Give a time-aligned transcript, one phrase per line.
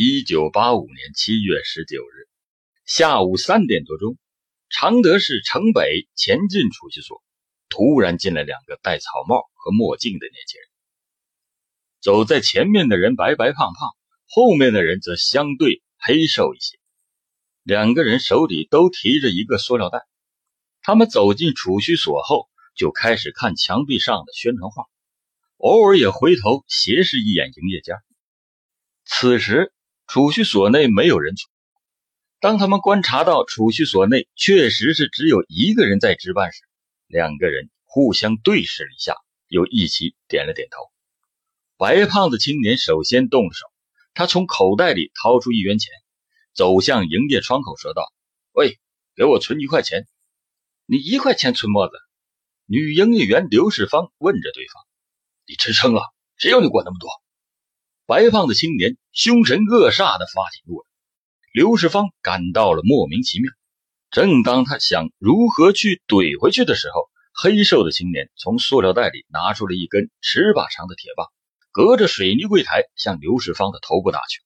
[0.00, 2.28] 一九八五年七月十九日
[2.86, 4.16] 下午三点多钟，
[4.68, 7.20] 常德市城北前进储蓄所，
[7.68, 10.68] 突然进来两个戴草帽和墨镜的年轻人。
[12.00, 13.90] 走在前面的人白白胖胖，
[14.28, 16.78] 后面的人则相对黑瘦一些。
[17.64, 20.06] 两个人手里都提着一个塑料袋。
[20.80, 24.84] 他们走进储蓄所后，就开始看墙壁上的宣传画，
[25.56, 27.96] 偶尔也回头斜视一眼营业间。
[29.04, 29.72] 此时。
[30.08, 31.52] 储蓄所内没有人存。
[32.40, 36.62] 当他们观察到储蓄所内确实是只有一个人在值班时，
[37.06, 39.16] 两个人互相对视了一下，
[39.48, 40.78] 又一起点了点头。
[41.76, 43.66] 白胖子青年首先动了手，
[44.14, 45.92] 他从口袋里掏出一元钱，
[46.54, 48.10] 走向营业窗口说道
[48.52, 48.78] ：“喂，
[49.14, 50.06] 给我存一块钱。
[50.90, 51.92] ”“你一块钱存么子？”
[52.64, 54.82] 女营业员刘世芳问着对方。
[55.46, 56.00] “你吃撑了，
[56.38, 57.10] 谁要你管那么多？”
[58.08, 60.86] 白胖子青年凶神恶煞地发起怒来，
[61.52, 63.52] 刘世芳感到了莫名其妙。
[64.10, 71.26] 正当他想如何去怼回去的时候，黑瘦的青年从塑料袋里拿出了一根尺把长的铁棒，
[71.70, 74.40] 隔着水泥柜台向刘世芳的头部打去。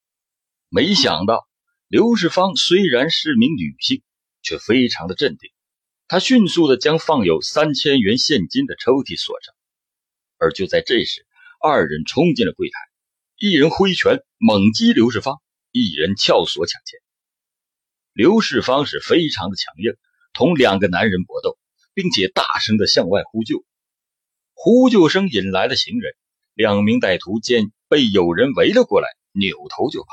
[0.68, 1.46] 没想到，
[1.86, 4.02] 刘世芳虽然是名女性，
[4.42, 5.52] 却非常的镇定。
[6.08, 9.54] 她迅速地将放有三千元现金的抽屉锁上。
[10.36, 11.24] 而就在这时，
[11.60, 12.91] 二人冲进了柜台。
[13.44, 17.00] 一人挥拳猛击刘世芳，一人撬锁抢钱。
[18.12, 19.96] 刘世芳是非常的强硬，
[20.32, 21.58] 同两个男人搏斗，
[21.92, 23.64] 并且大声的向外呼救。
[24.54, 26.14] 呼救声引来了行人，
[26.54, 30.10] 两名歹徒见被有人围了过来，扭头就跑。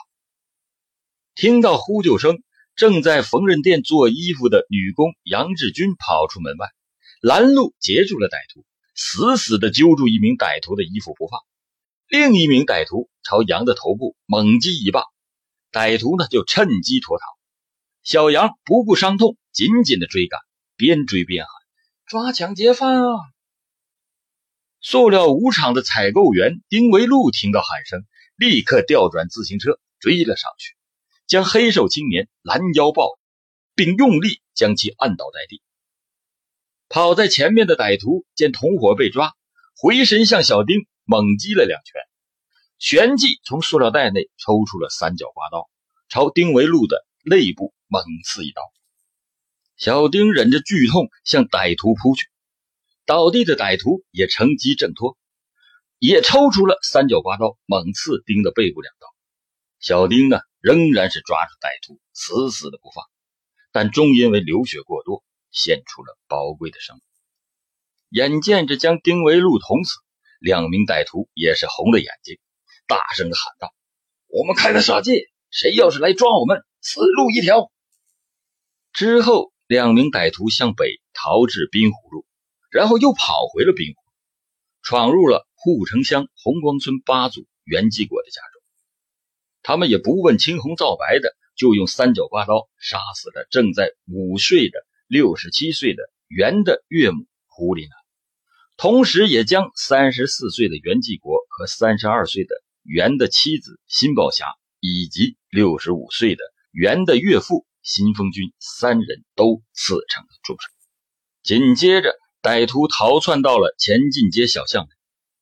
[1.35, 2.41] 听到呼救声，
[2.75, 6.67] 正在缝纫店做衣服的女工杨志军跑出门外，
[7.21, 11.39] 拦路截住了歹徒，死死的揪住一名歹徒的衣服不放。
[12.09, 15.03] 另一名歹徒朝杨的头部猛击一棒，
[15.71, 17.23] 歹徒呢就趁机脱逃。
[18.01, 20.39] 小杨不顾伤痛，紧紧的追赶，
[20.75, 21.51] 边追边喊
[22.09, 23.11] ：“抓抢劫犯啊！”
[24.81, 28.03] 塑料五厂的采购员丁维禄听到喊声，
[28.35, 30.75] 立刻调转自行车追了上去，
[31.27, 33.19] 将黑瘦青年拦腰抱，
[33.75, 35.61] 并用力将其按倒在地。
[36.87, 39.35] 跑在前面的歹徒见同伙被抓，
[39.79, 40.87] 回身向小丁。
[41.09, 42.03] 猛击了两拳，
[42.77, 45.67] 旋即从塑料袋内抽出了三角刮刀，
[46.07, 48.61] 朝丁维禄的肋部猛刺一刀。
[49.75, 52.27] 小丁忍着剧痛向歹徒扑去，
[53.07, 55.17] 倒地的歹徒也乘机挣脱，
[55.97, 59.07] 也抽出了三角刮刀猛刺丁的背部两刀。
[59.79, 63.03] 小丁呢，仍然是抓住歹徒死死的不放，
[63.71, 67.01] 但终因为流血过多，献出了宝贵的生命。
[68.09, 69.97] 眼见着将丁维禄捅死。
[70.39, 72.39] 两名歹徒也是红了眼睛，
[72.87, 73.73] 大声的喊道
[74.27, 77.71] ：“我们开了杀戒，谁要是来抓我们，死路一条。”
[78.93, 82.25] 之后，两名歹徒向北逃至滨湖路，
[82.71, 83.99] 然后又跑回了滨湖，
[84.81, 88.61] 闯入了护城乡红光村八组袁继国的家中。
[89.61, 97.98] 他们也不问青红皂白的，就用三角刮刀杀死了正在午睡的六十七岁的袁的岳母胡丽娜。
[98.81, 104.45] 同时，也将三十四岁的袁继国和三十二岁的袁的妻子辛宝霞，
[104.79, 106.41] 以及六十五岁的
[106.71, 110.71] 袁的岳父辛峰军三人都刺成了重伤。
[111.43, 114.89] 紧接着，歹徒逃窜到了前进街小巷内，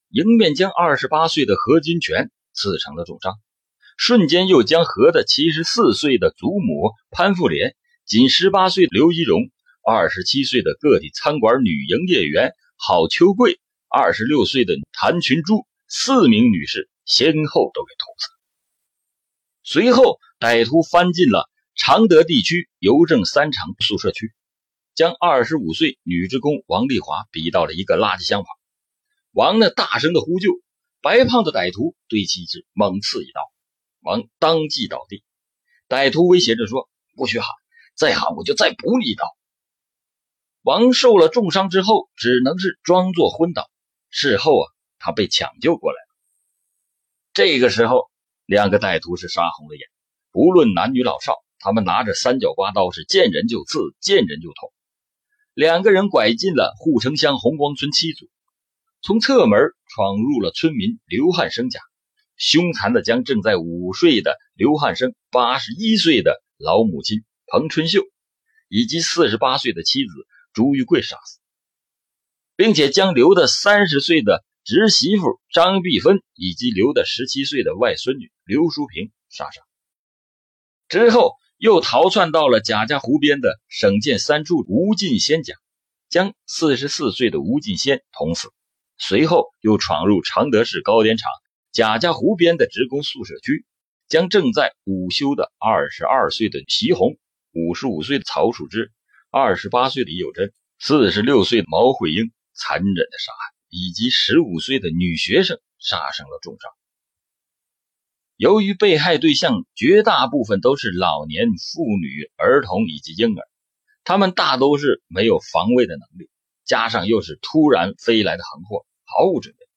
[0.10, 3.36] 迎面将二十八岁的何金泉刺成了重伤，
[3.98, 9.42] 瞬间又将何的七十四岁的祖母潘富莲、仅十八岁的刘一荣、
[9.86, 12.52] 二十七岁的个体餐馆女营业员。
[12.80, 18.30] 郝秋桂，二十六岁的谭群珠，四名女士先后都给捅死。
[19.64, 24.32] 随后，歹徒翻进了常德地区邮政三厂宿舍区，
[24.94, 28.48] 将二十五岁女职工王丽华逼到了一个垃圾箱旁。
[29.32, 30.52] 王呢，大声的呼救，
[31.02, 33.42] 白胖子歹徒对其是猛刺一刀，
[34.02, 35.24] 王当即倒地。
[35.90, 36.88] 歹徒威胁着说
[37.18, 37.50] ：“不许喊，
[37.96, 39.26] 再喊我就再补你一刀。”
[40.68, 43.72] 王受了重伤之后，只能是装作昏倒。
[44.10, 44.68] 事后啊，
[45.00, 46.16] 他被抢救过来了。
[47.34, 48.10] 这个时候，
[48.46, 49.88] 两个歹徒是杀红了眼，
[50.34, 54.74] 不论男女老少，他们拿着三角刮刀是见人就刺，见人就捅。
[55.54, 58.30] 两个人拐进了护城乡红光村七组，
[59.02, 61.80] 从侧门闯入了村民刘汉生家，
[62.36, 68.02] 凶残的将正在午睡的刘汉生、八十一岁的老母亲彭春秀
[68.68, 70.12] 以及四十八岁的妻子。
[70.58, 71.38] 朱玉贵杀死，
[72.56, 79.62] 并且将刘的三十岁的侄媳妇张碧芬以及刘的十七岁的外孙女刘淑萍杀杀。
[80.88, 85.54] 之后又逃窜到了贾家湖边的省建三处吴进先家，
[86.10, 88.50] 将四十四岁的吴进先捅死。
[88.98, 91.30] 随后又闯入常德市糕点厂
[91.72, 93.64] 贾家湖边的职工宿舍区，
[94.08, 97.20] 将正在午休的二十二岁的齐红、
[97.52, 98.92] 五十五岁的曹树芝、
[99.40, 106.72] 二十八岁的李有贞、四十六岁的毛慧英残忍的杀害，以及十五岁的女学生杀伤了重伤。
[108.36, 113.48] 由于被害对象绝大部分都是老年妇女、儿童以及婴儿，
[114.04, 116.32] 他们大都是没有防卫的能力，
[116.66, 119.68] 加上又是突然飞来的横祸，毫无准备，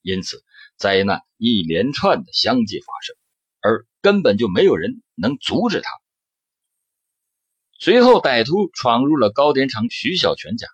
[0.00, 0.44] 因此
[0.76, 3.16] 灾难一连串的相继发生，
[3.62, 5.90] 而根本就没有人能阻止他。
[7.80, 10.66] 随后，歹徒闯入了糕点厂徐小泉家，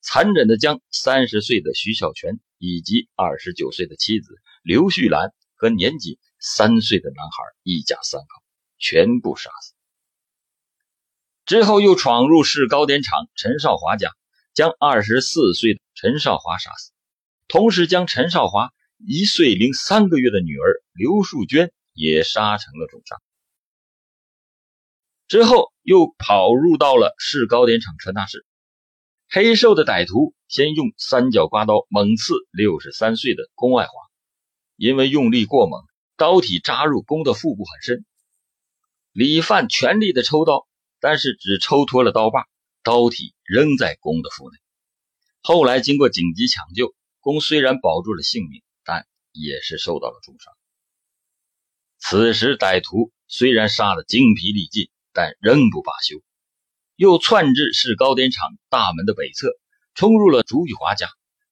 [0.00, 8.26] 残忍的将三十岁的徐小泉以及二十九岁的妻子刘旭兰和年仅三岁的男孩一家三口
[8.78, 9.74] 全部杀死。
[11.46, 14.12] 之后又闯入市糕点厂陈少华家，
[14.54, 16.92] 将二十四岁的陈少华杀死，
[17.48, 18.70] 同时将陈少华
[19.04, 23.20] 一岁零三个月的女儿刘树娟也杀成了重伤。
[25.28, 28.46] 之后又跑入到了市糕点厂传达室，
[29.28, 33.92] 黑瘦的歹徒先用三角刮刀猛刺六十三岁的龚爱华，
[34.76, 35.82] 因为用力过猛，
[36.16, 38.04] 刀体扎入龚的腹部很深。
[39.10, 40.68] 李范全力的抽刀，
[41.00, 42.44] 但是只抽脱了刀把，
[42.84, 44.56] 刀体仍在龚的腹内。
[45.42, 50.52] 后来经过紧急抢救，龚虽然保住了性命，但也是受到了重伤。
[51.98, 54.88] 此时歹徒虽然杀得精疲力尽。
[55.16, 56.20] 但仍不罢休，
[56.94, 59.48] 又窜至市糕点厂大门的北侧，
[59.94, 61.08] 冲入了朱玉华家，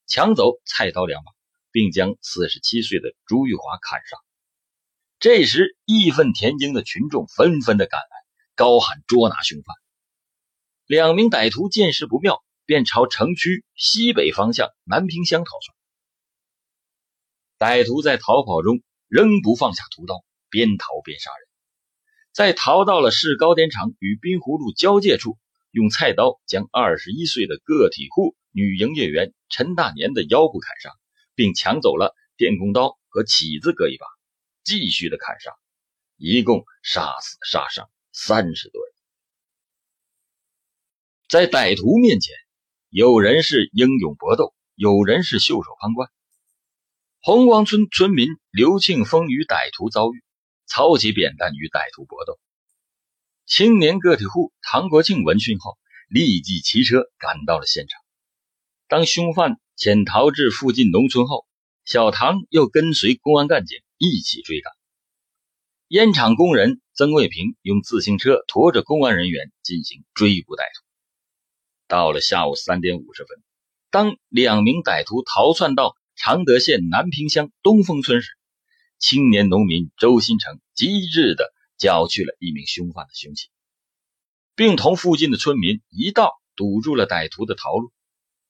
[0.06, 1.32] 抢走菜刀两把，
[1.72, 4.18] 并将四十七岁的朱玉华砍杀。
[5.18, 8.16] 这时，义愤填膺的群众纷纷的赶来，
[8.54, 9.74] 高喊捉拿凶犯。
[10.84, 15.74] 两名歹徒见势不妙，便朝城区西北方向南坪乡逃窜。
[17.58, 21.53] 歹徒在逃跑中仍不放下屠刀，边逃边杀人。
[22.34, 25.38] 在逃到了市糕点厂与滨湖路交界处，
[25.70, 30.92] 用菜刀将二十一岁的个体户女营业员陈大年的腰部砍伤，
[31.36, 34.06] 并抢走了电工刀和起子各一把，
[34.64, 35.52] 继续的砍杀，
[36.16, 38.94] 一共杀死杀伤三十多人。
[41.28, 42.34] 在歹徒面前，
[42.88, 46.10] 有人是英勇搏斗，有人是袖手旁观。
[47.20, 50.24] 红光村村民刘庆峰与歹徒遭遇。
[50.74, 52.40] 操起扁担与歹徒搏斗，
[53.46, 55.78] 青年个体户唐国庆闻讯后，
[56.08, 58.00] 立即骑车赶到了现场。
[58.88, 61.46] 当凶犯潜逃至附近农村后，
[61.84, 64.72] 小唐又跟随公安干警一起追赶。
[65.86, 70.84] 烟厂工人曾卫平用自行车驮着公安人员进行追捕歹徒。
[71.86, 73.40] 到了下午三点五十分，
[73.92, 78.36] 当两名歹徒逃窜到常德县南坪乡东风村时，
[79.06, 83.50] 青年农民周新成机智地缴去了一名凶犯的凶器，
[84.56, 87.92] 并同附近的村民一道堵住了歹徒的逃路。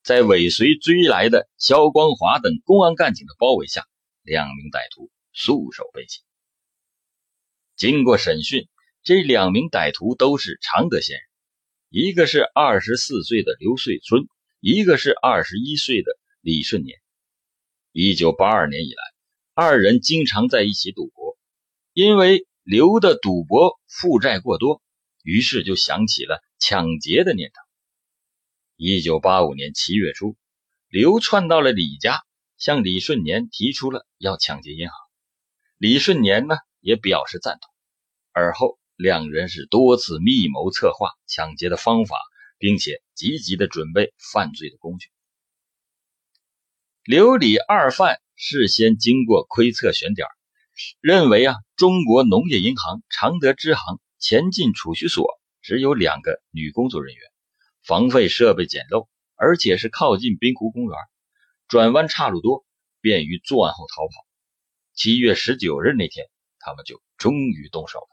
[0.05, 3.85] 在尾随追来的肖光华等公安干警的包围下，
[4.23, 6.23] 两名歹徒束手被擒。
[7.75, 8.69] 经过审讯，
[9.03, 11.25] 这两名歹徒都是常德县人，
[11.89, 14.29] 一个是二十四岁的刘穗春，
[14.61, 16.96] 一个是二十一岁的李顺年。
[17.91, 19.14] 一九八二年以来。
[19.56, 21.39] 二人经常在一起赌博，
[21.93, 24.82] 因为刘的赌博负债过多，
[25.23, 27.63] 于是就想起了抢劫的念头。
[28.75, 30.34] 一九八五年七月初，
[30.89, 32.25] 刘窜到了李家，
[32.58, 34.96] 向李顺年提出了要抢劫银行。
[35.79, 37.70] 李顺年呢也表示赞同。
[38.32, 42.17] 而后两人是多次密谋策划抢劫的方法，
[42.58, 45.11] 并且积极的准备犯罪的工具。
[47.05, 48.20] 刘李二犯。
[48.46, 50.29] 事先经过窥测选点，
[51.01, 57.22] 认为啊，中国农业银行常德支行前进储蓄所只有两个女工作人员，
[57.82, 60.98] 防费设备简陋，而且是靠近滨湖公园，
[61.69, 62.67] 转弯岔路多，
[63.01, 64.27] 便于作案后逃跑。
[64.93, 66.27] 七月十九日那天，
[66.58, 68.08] 他们就终于动手了。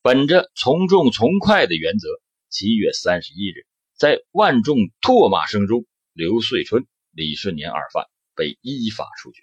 [0.00, 2.08] 本着从重从快的原则，
[2.48, 5.84] 七月三十一日，在万众唾骂声中，
[6.14, 8.06] 刘穗春、李顺年二犯。
[8.34, 9.42] 被依法处决。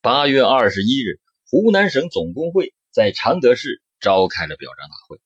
[0.00, 5.20] 八月二十一日，湖南省总工会在常德市召开了表彰大会，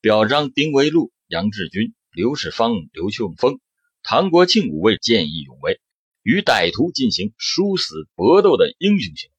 [0.00, 3.60] 表彰丁维禄、杨志军、刘世芳、刘庆峰、
[4.02, 5.80] 唐国庆五位见义勇为，
[6.22, 9.34] 与歹徒进行殊死搏斗的英雄行为，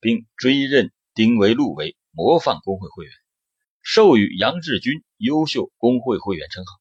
[0.00, 3.12] 并追认丁维禄为模范工会会员，
[3.80, 6.72] 授予杨志军优秀工会会员称号，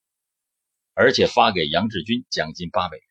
[0.94, 3.07] 而且发给杨志军奖金八百元，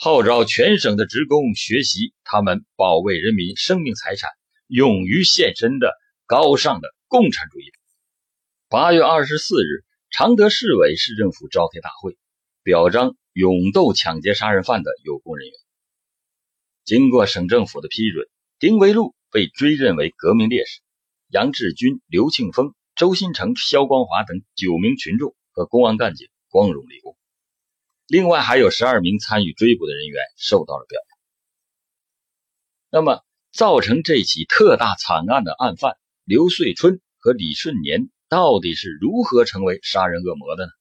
[0.00, 4.30] 号召全省的职工学习他们保卫人民生命财产、
[4.68, 5.92] 勇于献身的
[6.24, 7.64] 高尚的共产主义。
[8.68, 12.16] 八月二十四日，常德市委市政府召开大会，
[12.62, 15.54] 表彰勇斗抢劫杀人犯的有功人员。
[16.84, 18.24] 经过省政府的批准，
[18.60, 20.80] 丁维禄被追认为革命烈士，
[21.26, 27.17] 杨志军、刘庆峰、周新成、肖光华等九名群众和公安干警光荣立功。
[28.08, 31.18] 另外还有十二名参与追捕的人员受到了表扬。
[32.90, 38.10] 那么，造成这起特大惨案的案犯刘穗春和李顺年。
[38.30, 40.72] 到底是如何成为杀人恶魔的呢？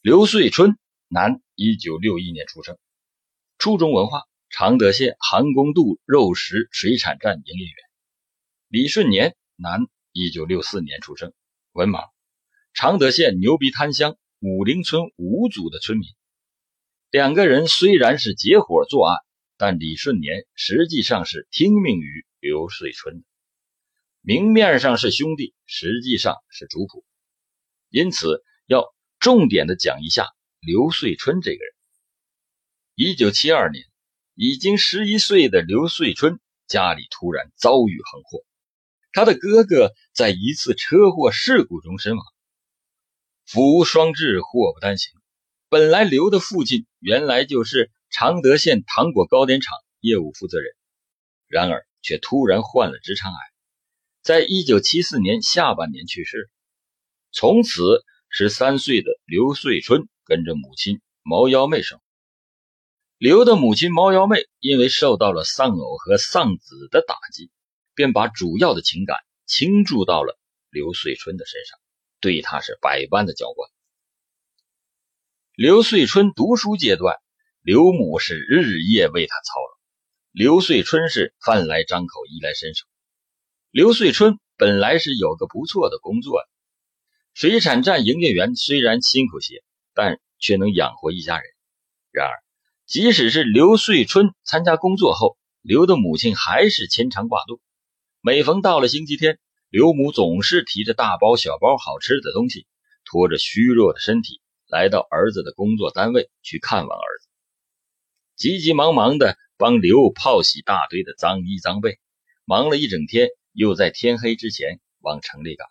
[0.00, 0.78] 刘穗春，
[1.08, 2.78] 男，一九六一年出生，
[3.58, 7.74] 初中文化，常德县韩公渡肉食水产站营业员。
[8.68, 11.32] 李顺年，男，一九六四年出生，
[11.72, 12.04] 文盲，
[12.72, 16.08] 常德县牛鼻滩乡武陵村五组的村民。
[17.10, 19.16] 两个人虽然是结伙作案，
[19.56, 23.24] 但李顺年实际上是听命于刘遂春的。
[24.20, 27.02] 明面上是兄弟，实际上是主仆，
[27.88, 30.28] 因此要重点的讲一下
[30.60, 31.74] 刘遂春这个人。
[32.94, 33.84] 一九七二年，
[34.34, 38.44] 已经十一岁的刘遂春家里突然遭遇横祸，
[39.12, 42.24] 他的哥哥在一次车祸事故中身亡。
[43.50, 45.10] 福无双至，祸不单行。
[45.70, 50.70] 本来刘的父亲原来就是常德县糖果糕点厂业务负责人，
[51.46, 53.38] 然而却突然患了直肠癌。
[54.22, 56.50] 在一九七四年下半年去世，
[57.32, 62.04] 从此十三岁的刘穗春跟着母亲毛幺妹生活。
[63.16, 67.50] 刘的母亲毛幺妹因为受到了丧偶和丧子的打击，
[67.94, 70.38] 便把主要的情感倾注到了
[70.68, 71.78] 刘穗春的身上，
[72.20, 73.70] 对他是百般的娇惯。
[75.54, 77.16] 刘穗春读书阶段，
[77.62, 79.78] 刘母是日夜为他操劳，
[80.30, 82.86] 刘穗春是饭来张口，衣来伸手。
[83.70, 86.48] 刘穗春本来是有个不错的工作的，
[87.34, 89.62] 水产站营业员虽然辛苦些，
[89.94, 91.50] 但却能养活一家人。
[92.10, 92.32] 然而，
[92.86, 97.60] 即使是刘穗春参加工作后，刘的母亲还是牵肠挂肚。
[98.20, 99.38] 每逢到了星期天，
[99.70, 102.66] 刘母总是提着大包小包好吃的东西，
[103.04, 107.28] 拖着虚弱的身体来到儿子的工作单位去看望儿子，
[108.36, 111.98] 急急忙忙的帮刘泡洗大堆的脏衣脏被，
[112.44, 113.28] 忙了一整天。
[113.52, 115.66] 又在天黑之前往城里赶。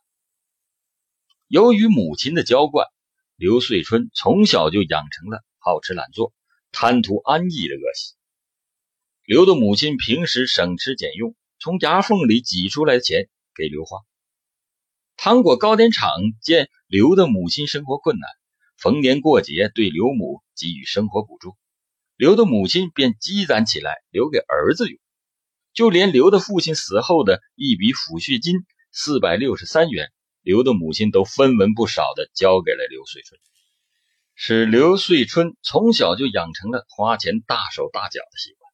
[1.47, 2.85] 由于母亲的娇惯，
[3.37, 6.33] 刘穗春从小就养成了好吃懒做、
[6.73, 8.15] 贪图安逸的恶习。
[9.23, 13.99] 刘的母亲平时省吃俭用，从牙缝里挤出来的钱给刘花。
[15.17, 16.11] 糖果糕点厂
[16.41, 18.29] 见刘的母亲生活困难，
[18.77, 21.57] 逢年过节对刘母给予生活补助，
[22.15, 24.99] 刘的母亲便积攒起来留给儿子用。
[25.73, 30.11] 就连刘的父亲死后的一笔抚恤金四百六十三元，
[30.41, 33.39] 刘的母亲都分文不少的交给了刘穗春，
[34.33, 38.71] 使刘穗春从小就养成了花钱大手大脚的习惯。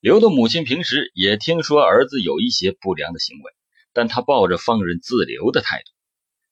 [0.00, 3.52] 刘的母亲平时也听说儿子有一些不良的行为，
[3.92, 5.90] 但他抱着放任自流的态度。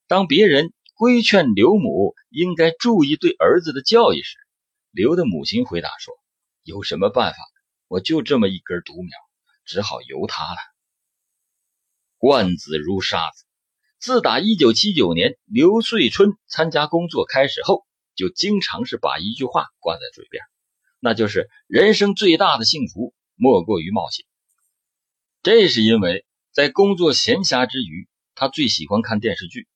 [0.07, 4.37] 当别人规劝刘母应该注意对儿子的教育时，
[4.91, 6.15] 刘的母亲回答说
[6.65, 7.39] ：“有什么办法？
[7.87, 9.11] 我就这么一根独苗。”
[9.71, 10.57] 只好由他了。
[12.17, 13.45] 惯子如杀子，
[13.99, 20.43] 自打一九七九年刘穗春参加工作开始后，就经常是把一句话挂在嘴边，
[21.01, 24.25] 那就是人生最大的幸福莫过于冒险。
[25.43, 26.25] 这是因为
[26.59, 29.69] 在工作闲暇之余，他最喜欢看电视剧。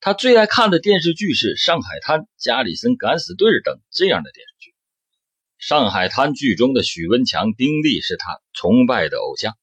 [0.00, 4.70] 他最爱看的电视剧是《上海滩》《加里森敢死队》等这样的电视剧。
[5.56, 9.56] 《上海滩》剧中的许文强、丁力是他崇拜的偶像，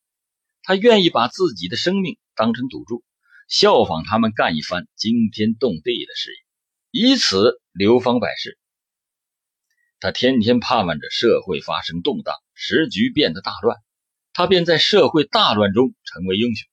[0.61, 3.03] 他愿意把自己的生命当成赌注，
[3.49, 6.31] 效仿他们干一番惊天动地的事
[6.93, 8.57] 业，以此流芳百世。
[9.99, 13.79] 他天天盼望着社会发生动荡，时局变得大乱，
[14.33, 16.67] 他便在社会大乱中成为英雄。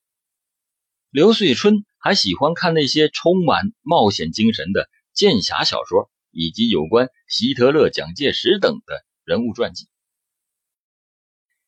[1.10, 9.04] 刘穗春还喜欢看那些充满冒险精神的剑侠小说，以及有关希特勒、蒋介石等的。
[9.22, 9.86] 人物传记，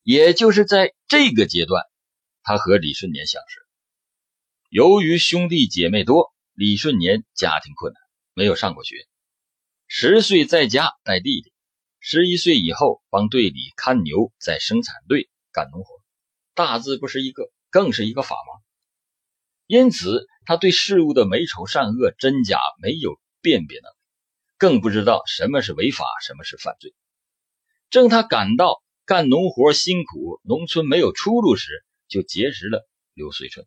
[0.02, 1.84] 也就是在这个阶段，
[2.42, 3.61] 他和李顺年相识。
[4.68, 8.00] 由于兄弟姐妹多，李顺年家庭困难，
[8.34, 9.06] 没有上过学。
[9.87, 11.52] 十岁在家带弟弟，
[12.00, 15.94] 十一岁以后帮队里看牛，在生产队干农活。
[16.54, 18.62] 大字不是一个，更是一个法盲。
[19.66, 23.97] 因此，他对事物的美丑善恶真假没有辨别能力，
[24.59, 26.94] 更不知道什么是违法，什么是犯罪。
[27.88, 33.66] 正他感到干农活辛苦，农村没有出路时，就结识了刘穗春。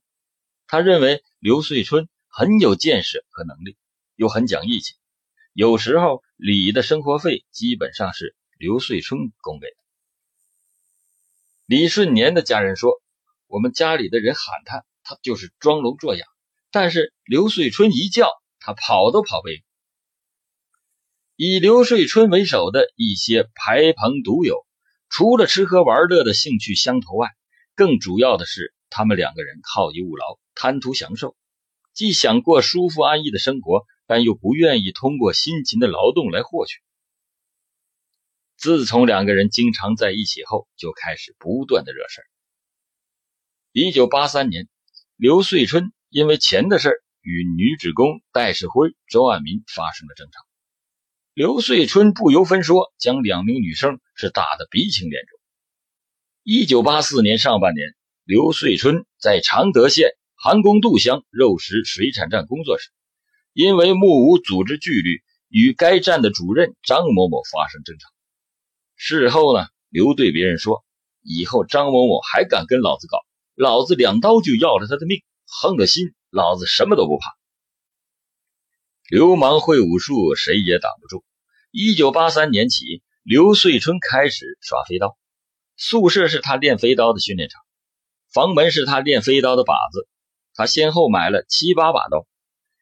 [0.67, 3.77] 他认为刘穗春很有见识和能力，
[4.15, 4.93] 又很讲义气。
[5.53, 9.84] 有时候李的生活费基本上是刘穗春供给的。
[11.67, 13.01] 李顺年的家人说
[13.49, 16.23] ：“我们家里的人喊他，他就是装聋作哑；
[16.69, 18.29] 但是刘穗春一叫，
[18.59, 19.63] 他跑都跑不赢。”
[21.35, 24.63] 以刘穗春为首的一些排朋独友，
[25.09, 27.31] 除了吃喝玩乐的兴趣相投外，
[27.73, 31.35] 更主要的是他们两个人好逸恶劳，贪图享受，
[31.95, 36.77] 既想过舒服安逸的生活，但又不愿意通过辛勤的劳动来获取。
[38.57, 42.25] 自从两个人经常在一起后，就开始不断的惹事儿。
[43.71, 44.67] 一九八三年，
[45.17, 50.39] 刘穗春因为钱的事儿与女职工戴世辉、周爱民发生了争吵。
[51.33, 55.39] 刘穗春不由分说，将两名女生是打得鼻青脸肿。
[56.43, 57.93] 一九八四年上半年，
[58.23, 62.89] 刘穗春在常德县韩公渡乡肉食水产站工作时，
[63.51, 68.14] 因为目无组织纪律，与该站的主任张某某发生争吵。
[68.95, 70.83] 事后呢，刘对别人说
[71.21, 73.19] ：“以后张某某还敢跟老子搞，
[73.55, 75.21] 老子两刀就要了他的命。
[75.47, 77.35] 横了心，老子什么都不怕。”
[79.09, 81.23] 流氓会武术，谁也挡不住。
[81.71, 85.17] 一九八三年起，刘穗春开始耍飞刀。
[85.77, 87.61] 宿舍是他练飞刀的训练场，
[88.33, 90.07] 房门是他练飞刀的靶子。
[90.53, 92.25] 他先后买了七八把刀，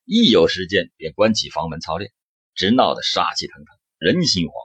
[0.06, 2.12] 一有时间便关起房门操练，
[2.54, 4.63] 直闹得杀气腾腾，人心惶惶。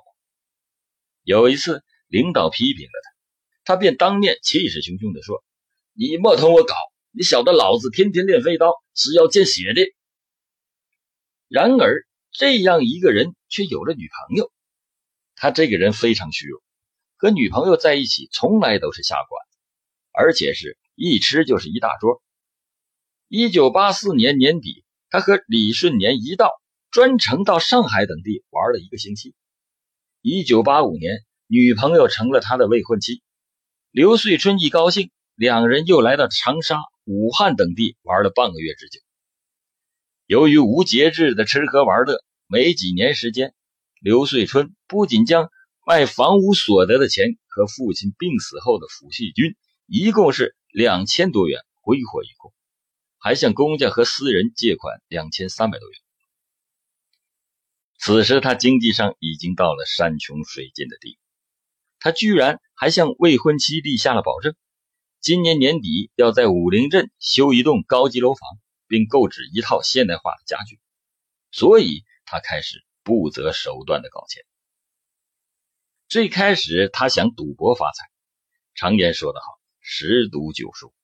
[1.28, 2.92] 有一次，领导批评了
[3.62, 5.44] 他，他便当面气势汹汹地说
[5.92, 6.74] ：“你莫同我搞，
[7.10, 9.82] 你晓得老子天天练飞刀是要见血的。”
[11.48, 14.50] 然而，这样一个人却有了女朋友。
[15.36, 16.62] 他这个人非常虚荣，
[17.18, 19.58] 和女朋友在一起从来都是下馆子，
[20.12, 22.22] 而且是一吃就是一大桌。
[23.28, 26.50] 一九八四年年底，他和李顺年一道
[26.90, 29.34] 专程到上海等地玩了一个星期。
[30.30, 33.22] 一九八五年，女朋友成了他的未婚妻。
[33.90, 39.00] 刘穗春一高兴，两人又来到长沙、武汉等地玩了半个月之久。
[40.26, 43.54] 由于无节制的吃喝玩乐，没几年时间，
[44.02, 45.48] 刘穗春不仅将
[45.86, 52.52] 卖房屋所得的钱和父亲病死后的抚恤金，一共是两千多元挥霍一空，
[53.16, 55.98] 还向公家和私人借款两千三百多元。
[57.98, 61.20] 此时他经济上已经到了山穷水尽的地步，
[62.00, 64.54] 他居然还向未婚妻立下了保证：
[65.20, 68.40] 今年年底要在武陵镇修一栋高级楼房。
[68.90, 70.80] 并购置一套现代化的家具，
[71.50, 74.42] 所以他开始不择手段的搞钱。
[76.08, 78.06] 最开始他想赌博发财，
[78.74, 79.46] 常言说得好，
[79.80, 80.94] 十赌九输，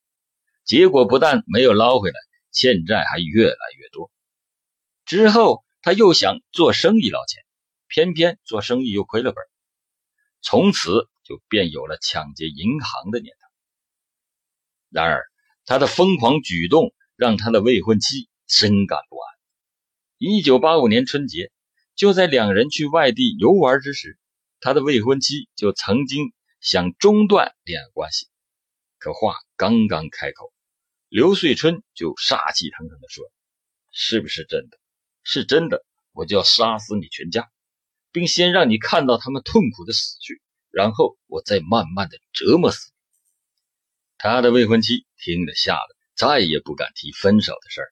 [0.64, 2.16] 结果不但没有捞回来，
[2.50, 4.10] 欠债还越来越多。
[5.04, 7.44] 之后他又想做生意捞钱，
[7.86, 9.44] 偏偏做生意又亏了本，
[10.40, 13.48] 从此就便有了抢劫银行的念头。
[14.88, 15.24] 然而
[15.64, 16.92] 他的疯狂举动。
[17.16, 19.34] 让他的未婚妻深感不安。
[20.18, 21.52] 一九八五年春节，
[21.94, 24.18] 就在两人去外地游玩之时，
[24.58, 28.26] 他的未婚妻就曾经想中断恋爱关系。
[28.98, 30.52] 可话刚刚开口，
[31.08, 33.24] 刘穗春就杀气腾腾地说
[33.94, 34.76] ：“是不是真的？
[35.24, 37.50] 是真的，我就要杀死你全家，
[38.12, 42.94] 并先让你看到他们痛苦的死去，然后我再慢慢的折磨死你。”
[44.16, 45.96] 他的未婚妻听了吓得。
[46.16, 47.90] 再也不敢提分手的事儿，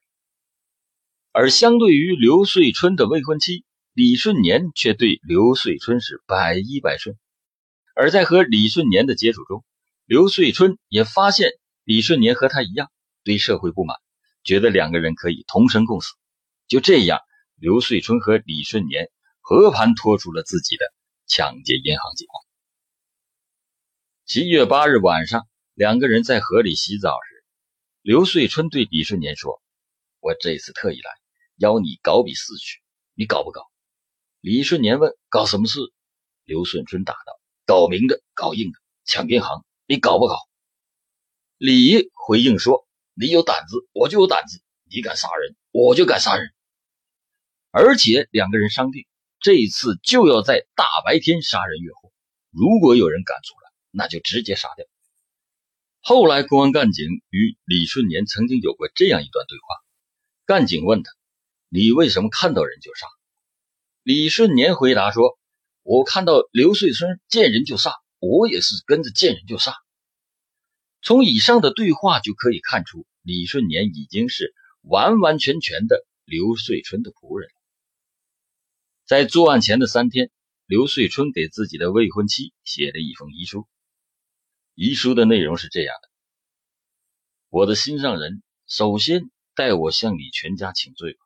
[1.33, 7.17] 而相对于刘穗春的未婚妻李顺年，却对刘穗春是百依百顺。
[7.93, 9.65] 而在和李顺年的接触中，
[10.05, 11.49] 刘穗春也发现
[11.83, 12.89] 李顺年和他一样
[13.25, 13.97] 对社会不满，
[14.45, 16.13] 觉得两个人可以同生共死。
[16.67, 17.19] 就这样，
[17.55, 20.85] 刘穗春和李顺年和盘托出了自己的
[21.27, 22.33] 抢劫银行计划。
[24.25, 27.43] 七月八日晚上，两个人在河里洗澡时。
[28.01, 29.61] 刘穗春对李顺年说
[30.19, 31.11] ：“我这次特意来
[31.57, 32.81] 邀你搞笔事去，
[33.13, 33.61] 你搞不搞？”
[34.41, 35.79] 李顺年问：“搞什么事？”
[36.43, 40.37] 刘顺春答道：“搞明的，搞硬的，抢银行，你搞不搞？”
[41.57, 44.57] 李回应说：“你有胆子，我就有胆子；
[44.89, 46.53] 你敢杀人，我就敢杀人。”
[47.75, 49.05] 而且两个人商定，
[49.41, 52.13] 这一次就要在大白天杀人越货，
[52.51, 54.85] 如果有人敢阻拦，那就直接杀掉。
[55.99, 59.65] 后来，公安干警与李顺年曾经有过这样一段对话。
[60.45, 61.09] 干警问他
[61.69, 63.07] ：“你为什么看到人就杀？”
[64.03, 65.39] 李顺年回答说
[65.81, 69.73] ：“我看到刘穗春见人就杀，我也是跟着见人就杀。”
[71.01, 74.53] 从以上的对话就可以看出，李顺年已经是
[74.83, 77.49] 完完全全的刘穗春的仆人。
[79.05, 80.29] 在作案前的三天，
[80.65, 83.67] 刘穗春给自己的未婚妻写了一封遗书。
[84.75, 86.09] 遗书的内容是这样的
[87.49, 91.19] ：“我的心上人，首先代我向你全家请罪吧。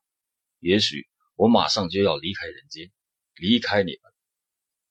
[0.59, 2.91] 也许我马上就要离开人间，
[3.35, 4.13] 离开你们。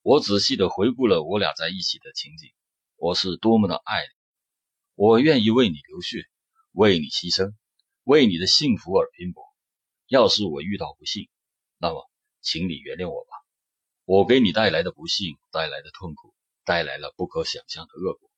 [0.02, 2.50] 我仔细的回顾了我俩在一起的情景，
[2.96, 4.08] 我是多么的爱你。”
[4.94, 6.24] 我愿意为你流血，
[6.72, 7.52] 为你牺牲，
[8.06, 9.42] 为你的幸福而拼搏。
[10.06, 11.28] 要是我遇到不幸，
[11.76, 12.08] 那么
[12.40, 13.30] 请你原谅我吧。
[14.04, 16.32] 我给你带来的不幸，带来的痛苦，
[16.64, 18.30] 带来了不可想象的恶果。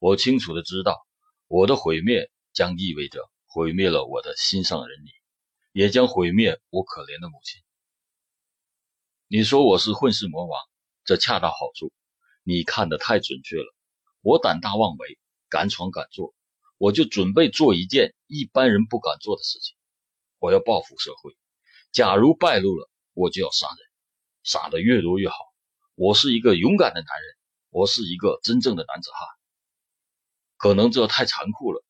[0.00, 1.06] 我清楚的知道，
[1.46, 5.10] 我的毁灭将意味着毁灭了我的心上人你，
[5.70, 7.62] 也将毁灭我可怜的母亲。
[9.28, 10.60] 你说我是混世魔王，
[11.04, 11.92] 这恰到好处，
[12.42, 13.72] 你看得太准确了。
[14.22, 15.18] 我胆大妄为。
[15.48, 16.34] 敢闯敢做，
[16.78, 19.76] 我就准备做一件一般人不敢做的事情。
[20.38, 21.36] 我要报复社会。
[21.92, 23.78] 假如败露了，我就要杀人，
[24.42, 25.36] 杀的越多越好。
[25.94, 27.36] 我是一个勇敢的男人，
[27.70, 29.26] 我是一个真正的男子汉。
[30.58, 31.82] 可能这太残酷了，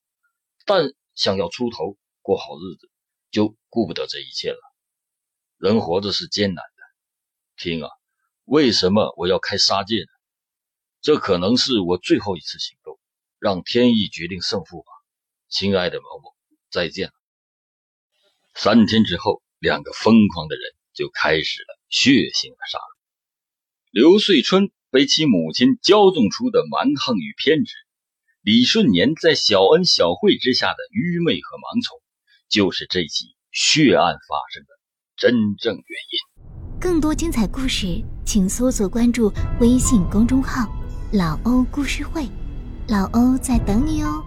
[0.65, 2.91] 但想要出头过好日子，
[3.31, 4.59] 就顾不得这一切了。
[5.57, 6.83] 人活着是艰难的。
[7.57, 7.91] 听啊，
[8.45, 10.13] 为什么我要开杀戒呢？
[11.01, 12.96] 这可能是我最后一次行动。
[13.39, 14.89] 让天意决定胜负吧，
[15.49, 16.35] 亲爱的某某，
[16.71, 17.13] 再见了。
[18.55, 20.63] 三天之后，两个疯狂的人
[20.95, 22.97] 就开始了血腥的杀戮。
[23.91, 27.75] 刘穗春被其母亲骄纵出的蛮横与偏执，
[28.41, 32.01] 李顺年在小恩小惠之下的愚昧和盲从，
[32.49, 34.69] 就是这起血案发生的
[35.17, 36.81] 真正原因。
[36.81, 40.67] 更多精彩故事，请搜索关注微信公众号
[41.13, 42.27] “老欧故事会”。
[42.89, 44.26] 老欧在等你哦。